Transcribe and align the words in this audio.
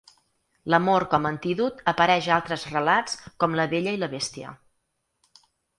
L'amor 0.73 1.05
com 1.11 1.27
a 1.29 1.33
antídot 1.33 1.83
apareix 1.93 2.31
a 2.31 2.33
altres 2.41 2.67
relats 2.73 3.21
com 3.45 3.61
La 3.61 3.71
bella 3.77 3.97
i 3.99 4.05
la 4.07 4.13
bèstia. 4.17 4.59